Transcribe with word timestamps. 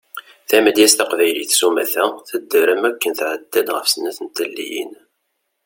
Tamedyazt 0.49 0.97
taqbaylit 0.99 1.51
sumata 1.59 2.05
tedder 2.29 2.67
am 2.73 2.81
waken 2.83 3.13
tɛedda-d 3.19 3.67
ɣef 3.75 3.87
snat 3.93 4.19
n 4.21 4.27
taliyin. 4.35 4.91